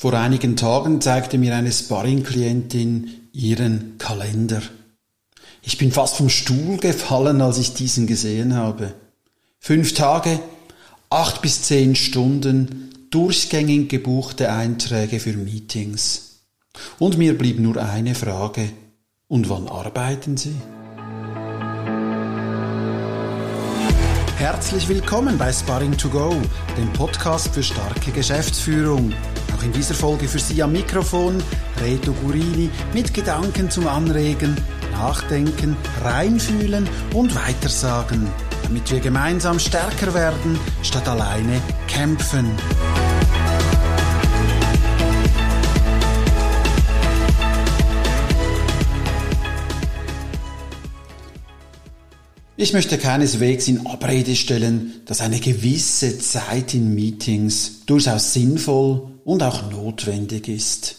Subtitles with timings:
[0.00, 4.62] Vor einigen Tagen zeigte mir eine Sparring-Klientin ihren Kalender.
[5.60, 8.94] Ich bin fast vom Stuhl gefallen, als ich diesen gesehen habe.
[9.58, 10.40] Fünf Tage,
[11.10, 16.46] acht bis zehn Stunden, durchgängig gebuchte Einträge für Meetings.
[16.98, 18.70] Und mir blieb nur eine Frage.
[19.28, 20.56] Und wann arbeiten Sie?
[24.38, 26.34] Herzlich willkommen bei Sparring to Go,
[26.78, 29.12] dem Podcast für starke Geschäftsführung.
[29.60, 31.36] Auch in dieser Folge für Sie am Mikrofon
[31.82, 34.56] Reto Gurini mit Gedanken zum Anregen,
[34.92, 38.26] Nachdenken, Reinfühlen und Weitersagen,
[38.62, 42.50] damit wir gemeinsam stärker werden, statt alleine kämpfen.
[52.56, 59.44] Ich möchte keineswegs in Abrede stellen, dass eine gewisse Zeit in Meetings durchaus sinnvoll und
[59.44, 60.96] auch notwendig ist.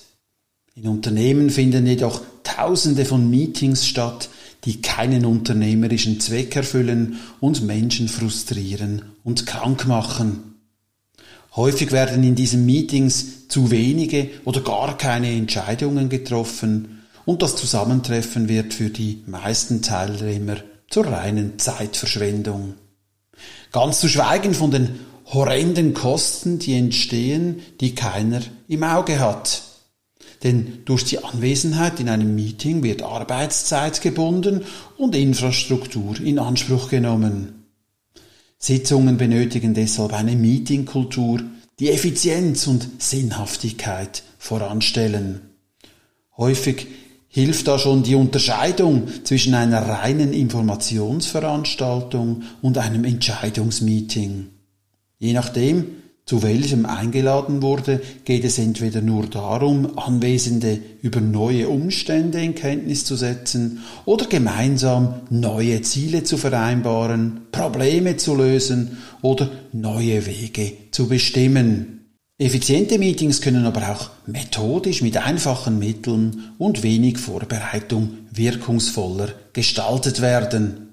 [0.74, 4.30] In Unternehmen finden jedoch Tausende von Meetings statt,
[4.64, 10.56] die keinen unternehmerischen Zweck erfüllen und Menschen frustrieren und krank machen.
[11.58, 18.48] Häufig werden in diesen Meetings zu wenige oder gar keine Entscheidungen getroffen und das Zusammentreffen
[18.48, 20.56] wird für die meisten Teilnehmer
[20.90, 22.76] zur reinen Zeitverschwendung.
[23.74, 29.64] Ganz zu schweigen von den horrenden Kosten, die entstehen, die keiner im Auge hat.
[30.44, 34.66] Denn durch die Anwesenheit in einem Meeting wird Arbeitszeit gebunden
[34.98, 37.66] und Infrastruktur in Anspruch genommen.
[38.58, 41.42] Sitzungen benötigen deshalb eine Meetingkultur,
[41.80, 45.42] die Effizienz und Sinnhaftigkeit voranstellen.
[46.38, 46.88] Häufig
[47.28, 54.50] hilft da schon die Unterscheidung zwischen einer reinen Informationsveranstaltung und einem Entscheidungsmeeting.
[55.22, 55.86] Je nachdem,
[56.26, 63.06] zu welchem eingeladen wurde, geht es entweder nur darum, Anwesende über neue Umstände in Kenntnis
[63.06, 71.08] zu setzen oder gemeinsam neue Ziele zu vereinbaren, Probleme zu lösen oder neue Wege zu
[71.08, 72.00] bestimmen.
[72.40, 80.91] Effiziente Meetings können aber auch methodisch mit einfachen Mitteln und wenig Vorbereitung wirkungsvoller gestaltet werden.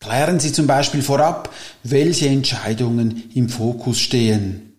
[0.00, 4.74] Klären Sie zum Beispiel vorab, welche Entscheidungen im Fokus stehen.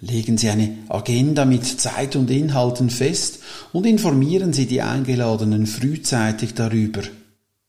[0.00, 3.40] Legen Sie eine Agenda mit Zeit und Inhalten fest
[3.72, 7.02] und informieren Sie die Eingeladenen frühzeitig darüber.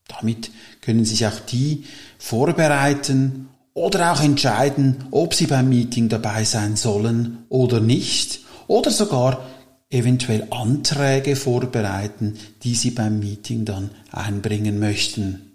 [0.08, 0.50] Damit
[0.80, 1.84] können sich auch die
[2.18, 9.46] vorbereiten oder auch entscheiden, ob sie beim Meeting dabei sein sollen oder nicht oder sogar
[9.90, 15.47] eventuell Anträge vorbereiten, die sie beim Meeting dann einbringen möchten.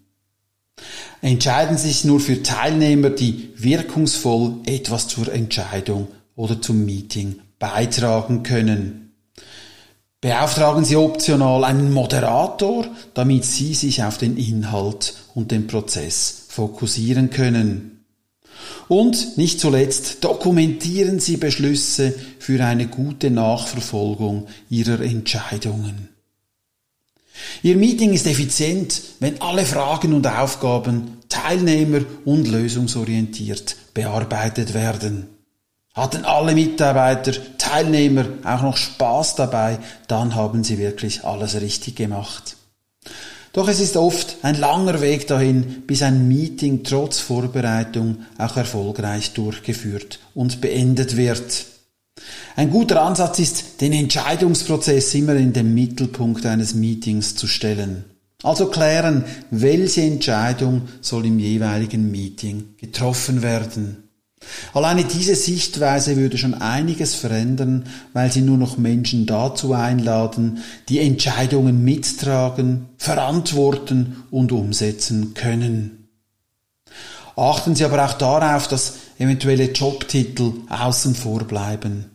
[1.23, 8.43] Entscheiden Sie sich nur für Teilnehmer, die wirkungsvoll etwas zur Entscheidung oder zum Meeting beitragen
[8.43, 9.13] können.
[10.19, 17.29] Beauftragen Sie optional einen Moderator, damit Sie sich auf den Inhalt und den Prozess fokussieren
[17.29, 18.05] können.
[18.89, 26.12] Und nicht zuletzt dokumentieren Sie Beschlüsse für eine gute Nachverfolgung Ihrer Entscheidungen.
[27.61, 35.27] Ihr Meeting ist effizient, wenn alle Fragen und Aufgaben teilnehmer- und lösungsorientiert bearbeitet werden.
[35.93, 42.57] Hatten alle Mitarbeiter, Teilnehmer auch noch Spaß dabei, dann haben sie wirklich alles richtig gemacht.
[43.53, 49.33] Doch es ist oft ein langer Weg dahin, bis ein Meeting trotz Vorbereitung auch erfolgreich
[49.33, 51.65] durchgeführt und beendet wird.
[52.55, 58.05] Ein guter Ansatz ist, den Entscheidungsprozess immer in den Mittelpunkt eines Meetings zu stellen.
[58.43, 64.09] Also klären, welche Entscheidung soll im jeweiligen Meeting getroffen werden.
[64.73, 70.59] Alleine diese Sichtweise würde schon einiges verändern, weil sie nur noch Menschen dazu einladen,
[70.89, 76.09] die Entscheidungen mittragen, verantworten und umsetzen können.
[77.35, 82.05] Achten Sie aber auch darauf, dass eventuelle Jobtitel außen vor bleiben.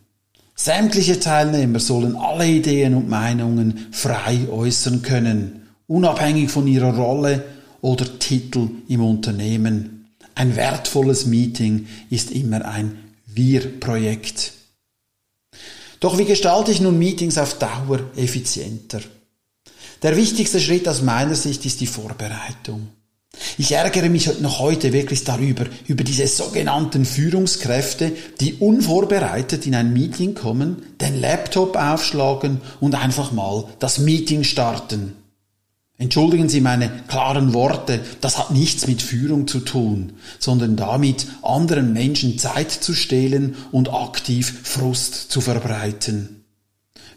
[0.55, 7.45] Sämtliche Teilnehmer sollen alle Ideen und Meinungen frei äußern können, unabhängig von ihrer Rolle
[7.81, 10.09] oder Titel im Unternehmen.
[10.35, 14.53] Ein wertvolles Meeting ist immer ein Wir-Projekt.
[15.99, 19.01] Doch wie gestalte ich nun Meetings auf Dauer effizienter?
[20.01, 22.89] Der wichtigste Schritt aus meiner Sicht ist die Vorbereitung.
[23.59, 29.93] Ich ärgere mich noch heute wirklich darüber, über diese sogenannten Führungskräfte, die unvorbereitet in ein
[29.93, 35.13] Meeting kommen, den Laptop aufschlagen und einfach mal das Meeting starten.
[35.97, 41.91] Entschuldigen Sie meine klaren Worte, das hat nichts mit Führung zu tun, sondern damit, anderen
[41.91, 46.38] Menschen Zeit zu stehlen und aktiv Frust zu verbreiten.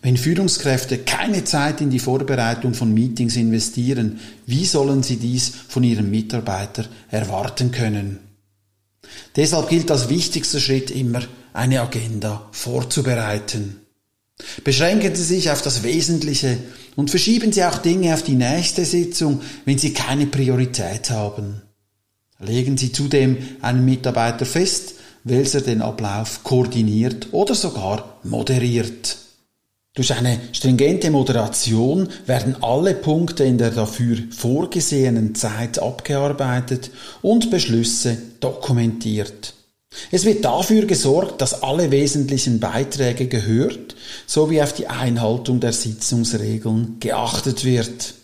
[0.02, 5.84] Wenn Führungskräfte keine Zeit in die Vorbereitung von Meetings investieren, wie sollen sie dies von
[5.84, 8.18] ihrem Mitarbeiter erwarten können?
[9.36, 11.22] Deshalb gilt als wichtigster Schritt immer,
[11.52, 13.78] eine Agenda vorzubereiten.
[14.64, 16.58] Beschränken Sie sich auf das Wesentliche
[16.96, 21.62] und verschieben Sie auch Dinge auf die nächste Sitzung, wenn Sie keine Priorität haben.
[22.40, 29.21] Legen Sie zudem einen Mitarbeiter fest, welcher den Ablauf koordiniert oder sogar moderiert.
[29.94, 36.90] Durch eine stringente Moderation werden alle Punkte in der dafür vorgesehenen Zeit abgearbeitet
[37.20, 39.52] und Beschlüsse dokumentiert.
[40.10, 43.94] Es wird dafür gesorgt, dass alle wesentlichen Beiträge gehört
[44.26, 48.14] sowie auf die Einhaltung der Sitzungsregeln geachtet wird.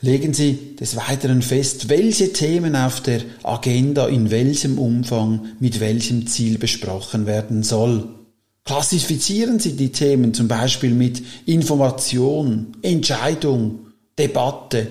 [0.00, 6.26] Legen Sie des Weiteren fest, welche Themen auf der Agenda in welchem Umfang mit welchem
[6.26, 8.21] Ziel besprochen werden soll.
[8.64, 13.88] Klassifizieren Sie die Themen zum Beispiel mit Information, Entscheidung,
[14.18, 14.88] Debatte.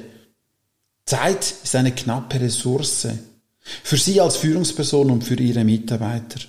[1.06, 3.08] Zeit ist eine knappe Ressource.
[3.84, 6.40] Für Sie als Führungsperson und für Ihre Mitarbeiter.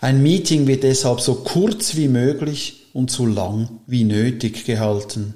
[0.00, 5.34] Ein Meeting wird deshalb so kurz wie möglich und so lang wie nötig gehalten.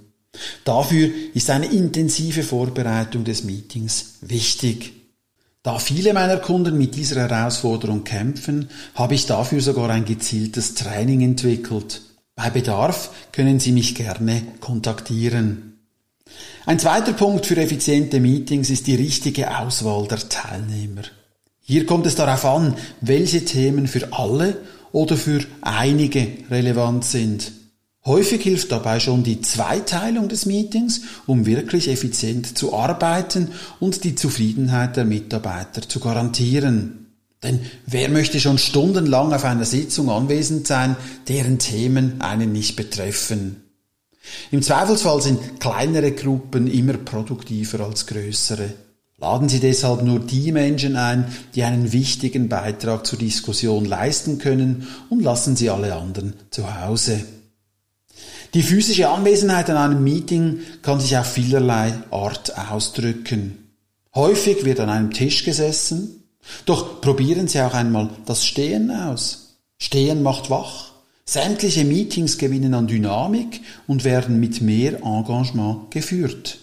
[0.64, 5.03] Dafür ist eine intensive Vorbereitung des Meetings wichtig.
[5.64, 11.22] Da viele meiner Kunden mit dieser Herausforderung kämpfen, habe ich dafür sogar ein gezieltes Training
[11.22, 12.02] entwickelt.
[12.36, 15.78] Bei Bedarf können Sie mich gerne kontaktieren.
[16.66, 21.04] Ein zweiter Punkt für effiziente Meetings ist die richtige Auswahl der Teilnehmer.
[21.62, 24.58] Hier kommt es darauf an, welche Themen für alle
[24.92, 27.52] oder für einige relevant sind.
[28.06, 34.14] Häufig hilft dabei schon die Zweiteilung des Meetings, um wirklich effizient zu arbeiten und die
[34.14, 37.06] Zufriedenheit der Mitarbeiter zu garantieren.
[37.42, 40.96] Denn wer möchte schon stundenlang auf einer Sitzung anwesend sein,
[41.28, 43.62] deren Themen einen nicht betreffen?
[44.50, 48.72] Im Zweifelsfall sind kleinere Gruppen immer produktiver als größere.
[49.16, 54.88] Laden Sie deshalb nur die Menschen ein, die einen wichtigen Beitrag zur Diskussion leisten können
[55.08, 57.24] und lassen Sie alle anderen zu Hause.
[58.54, 63.58] Die physische Anwesenheit an einem Meeting kann sich auf vielerlei Art ausdrücken.
[64.14, 66.22] Häufig wird an einem Tisch gesessen,
[66.64, 69.56] doch probieren Sie auch einmal das Stehen aus.
[69.78, 70.92] Stehen macht wach.
[71.24, 76.58] Sämtliche Meetings gewinnen an Dynamik und werden mit mehr Engagement geführt.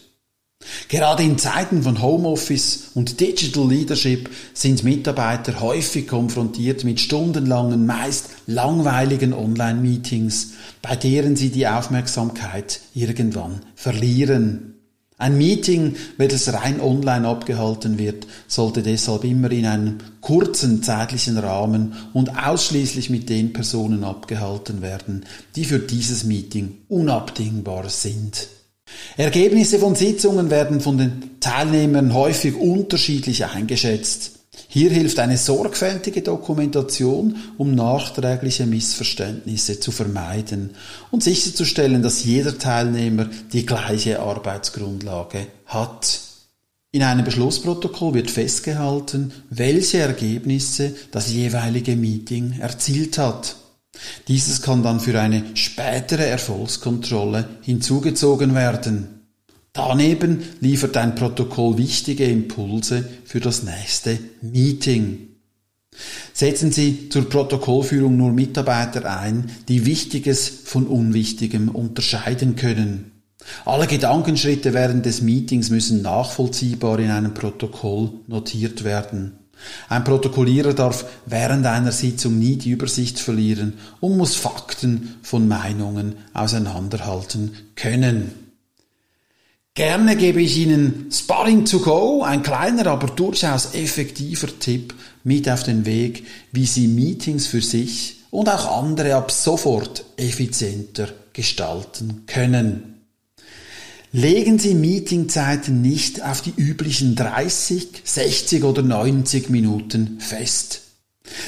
[0.88, 8.30] Gerade in Zeiten von Homeoffice und Digital Leadership sind Mitarbeiter häufig konfrontiert mit stundenlangen, meist
[8.48, 14.76] langweiligen Online-Meetings, bei deren sie die Aufmerksamkeit irgendwann verlieren.
[15.22, 21.94] Ein Meeting, welches rein online abgehalten wird, sollte deshalb immer in einem kurzen zeitlichen Rahmen
[22.14, 25.26] und ausschließlich mit den Personen abgehalten werden,
[25.56, 28.48] die für dieses Meeting unabdingbar sind.
[29.18, 34.40] Ergebnisse von Sitzungen werden von den Teilnehmern häufig unterschiedlich eingeschätzt.
[34.68, 40.72] Hier hilft eine sorgfältige Dokumentation, um nachträgliche Missverständnisse zu vermeiden
[41.10, 46.22] und sicherzustellen, dass jeder Teilnehmer die gleiche Arbeitsgrundlage hat.
[46.92, 53.56] In einem Beschlussprotokoll wird festgehalten, welche Ergebnisse das jeweilige Meeting erzielt hat.
[54.28, 59.22] Dieses kann dann für eine spätere Erfolgskontrolle hinzugezogen werden.
[59.74, 65.30] Daneben liefert ein Protokoll wichtige Impulse für das nächste Meeting.
[66.34, 73.12] Setzen Sie zur Protokollführung nur Mitarbeiter ein, die Wichtiges von Unwichtigem unterscheiden können.
[73.66, 79.41] Alle Gedankenschritte während des Meetings müssen nachvollziehbar in einem Protokoll notiert werden.
[79.90, 86.16] Ein Protokollierer darf während einer Sitzung nie die Übersicht verlieren und muss Fakten von Meinungen
[86.34, 88.32] auseinanderhalten können.
[89.74, 95.64] Gerne gebe ich Ihnen Sparring to Go, ein kleiner, aber durchaus effektiver Tipp mit auf
[95.64, 102.91] den Weg, wie Sie Meetings für sich und auch andere ab sofort effizienter gestalten können.
[104.14, 110.82] Legen Sie Meetingzeiten nicht auf die üblichen 30, 60 oder 90 Minuten fest.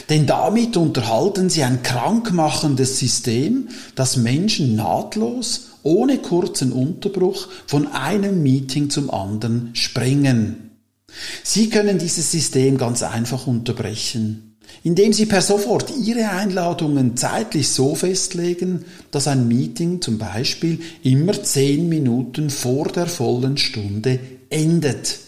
[0.10, 8.42] Denn damit unterhalten Sie ein krankmachendes System, das Menschen nahtlos ohne kurzen Unterbruch von einem
[8.42, 10.72] Meeting zum anderen springen.
[11.44, 14.53] Sie können dieses System ganz einfach unterbrechen,
[14.84, 21.42] indem Sie per sofort Ihre Einladungen zeitlich so festlegen, dass ein Meeting zum Beispiel immer
[21.44, 25.20] zehn Minuten vor der vollen Stunde endet.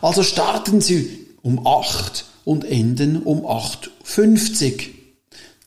[0.00, 4.90] Also starten Sie um acht und enden um 8.50.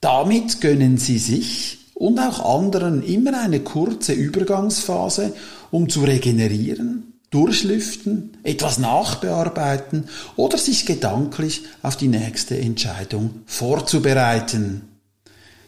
[0.02, 5.34] Damit gönnen Sie sich und auch anderen immer eine kurze Übergangsphase,
[5.72, 14.84] um zu regenerieren, durchlüften, etwas nachbearbeiten oder sich gedanklich auf die nächste Entscheidung vorzubereiten.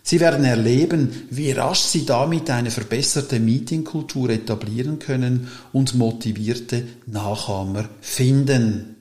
[0.01, 7.89] Sie werden erleben, wie rasch Sie damit eine verbesserte Meetingkultur etablieren können und motivierte Nachahmer
[8.01, 8.95] finden.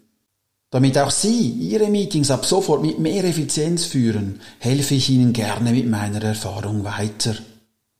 [0.71, 5.73] Damit auch Sie Ihre Meetings ab sofort mit mehr Effizienz führen, helfe ich Ihnen gerne
[5.73, 7.37] mit meiner Erfahrung weiter.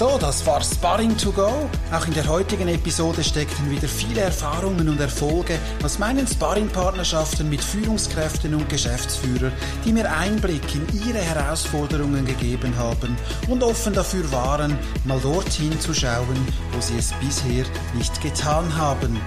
[0.00, 1.68] So, das war Sparring to Go.
[1.92, 7.62] Auch in der heutigen Episode steckten wieder viele Erfahrungen und Erfolge aus meinen Sparring-Partnerschaften mit
[7.62, 9.52] Führungskräften und Geschäftsführern,
[9.84, 13.14] die mir Einblick in ihre Herausforderungen gegeben haben
[13.46, 19.20] und offen dafür waren, mal dorthin zu schauen, wo sie es bisher nicht getan haben.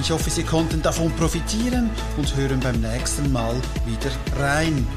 [0.00, 3.54] Ich hoffe, Sie konnten davon profitieren und hören beim nächsten Mal
[3.84, 4.10] wieder
[4.42, 4.88] rein.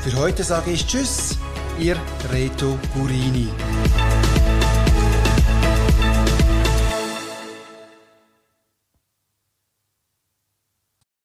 [0.00, 1.38] Für heute sage ich Tschüss,
[1.78, 1.96] Ihr
[2.32, 3.48] Reto Gurini.